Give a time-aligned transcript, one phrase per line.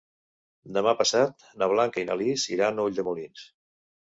[0.77, 3.45] Demà passat na Blanca i na Lis iran a Ulldemolins.